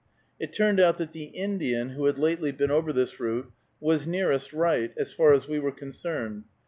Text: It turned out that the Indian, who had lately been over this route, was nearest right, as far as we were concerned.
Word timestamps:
It 0.39 0.51
turned 0.51 0.79
out 0.79 0.97
that 0.97 1.11
the 1.11 1.25
Indian, 1.25 1.89
who 1.89 2.05
had 2.05 2.17
lately 2.17 2.51
been 2.51 2.71
over 2.71 2.91
this 2.91 3.19
route, 3.19 3.51
was 3.79 4.07
nearest 4.07 4.51
right, 4.51 4.91
as 4.97 5.13
far 5.13 5.31
as 5.31 5.47
we 5.47 5.59
were 5.59 5.71
concerned. 5.71 6.45